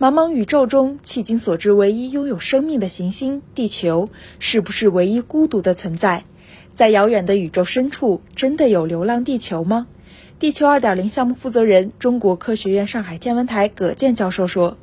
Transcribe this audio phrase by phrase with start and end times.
[0.00, 6.22] 茫茫宇宙中，迄今所知唯一拥有生命的行星——地球，是不是唯一孤独的存在？
[6.72, 9.88] 在遥远的宇宙深处，真的有流浪地球吗？
[10.38, 14.76] 地球二点零项目负责人、中国科学院上海天文台葛健教授说：“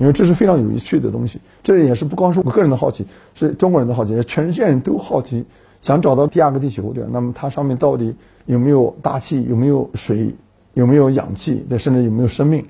[0.00, 3.04] 因为这是非常有趣的东西，这也是不光是我个人的好奇，
[3.34, 5.44] 是中国人的好奇，全世界人都好奇，
[5.82, 7.04] 想找到第二个地球，对？
[7.12, 10.34] 那么它上面到底有没有大气，有没有水，
[10.72, 12.64] 有没有氧气，对，甚至有没有生命？”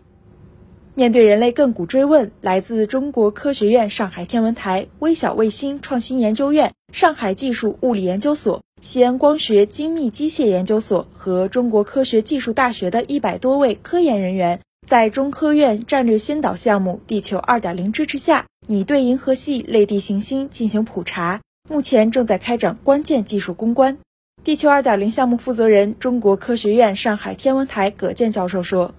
[0.94, 23.96] 面对人类亘古追问，来自中国科学院上海天文台微小卫星创新研究院、上海技术物理研究所、西安光学精密机械研究所和中国科学技术大学的一百多位科研人员，在中科院战略先导项目“地球二点零”支持下，拟对银河系类地行星进行普查，目前正在开展关键技术攻关。
[24.44, 28.92] 地球二点零项目负责人、中国科学院上海天文台葛健教授说。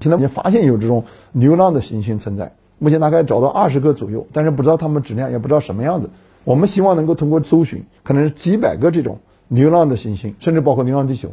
[0.00, 6.10] 现在已经发现有这种流浪的行星存在，目前大概找到二十个左右，但是不知道它们质量，也不知道什么样子。
[6.44, 11.30] 我们希望能够通过搜寻，可能是几百个这种流浪的行星，甚至包括流浪地球。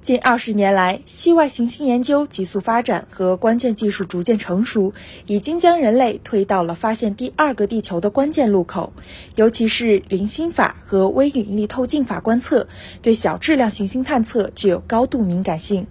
[0.00, 4.94] 近二十年来，系外行星研究急速发展和关键技术逐渐成熟，
[5.26, 8.92] 已经将人类推到了发现第二个地球的关键路口。
[9.34, 12.68] 尤其是零星法和微引力透镜法观测，
[13.02, 15.88] 对小质量行星探测具有高度敏感性。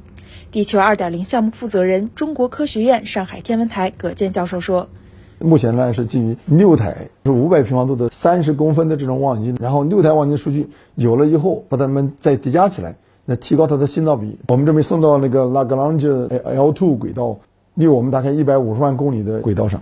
[0.52, 4.88] 地球二点零项目负责人、中国科学院上海天文台葛健教授说
[5.40, 14.38] ：“目前呢是基于六台是五百平方度的三十公分的这种望远镜，然后六台望远镜数据有了以后，把它们再叠加起来，那提高它的信噪比。
[14.48, 17.38] 我们准备送到那个拉格朗日 L2 轨道，
[17.74, 19.82] 离我们大概一百五十万公里的轨道上。”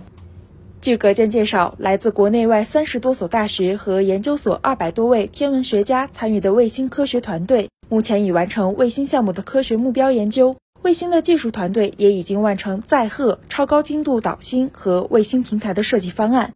[0.80, 10.56] 据葛健介绍，来自国内外三十多所大学和研究所二百多位天文学家参与的卫星科学团队，目前已完成卫星项目的科学目标研究。
[10.82, 16.52] 卫星的技术团队也已经完成载荷、超高精度导星和卫星平台的设计方案。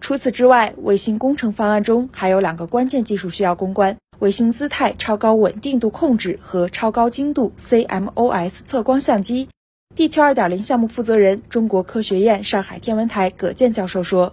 [0.00, 9.48] 除此之外，卫星工程方案中还有两个关键技术需要攻关：卫星姿态超高稳定度控制和超高精度 CMOS 测光相机。
[9.94, 14.32] 地球二点零项目负责人、中国科学院上海天文台葛健教授说：“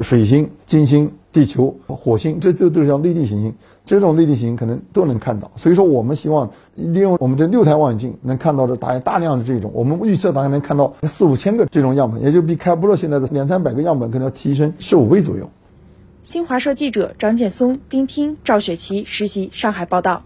[0.00, 3.52] 水星、金星、地球、火星，这都都是叫内地行星。”
[3.84, 15.50] 这种内地行星可能都能看到，所以说我们希望利用我们这六台望远镜能看到的大大量的这种，我们预测大概能看到四五千个这种样本，也就比开普勒现在的两三百个样本可能要提升十五倍左右。
[16.22, 20.22] 新华社记者张建松、丁听、赵雪琪实习上海报道。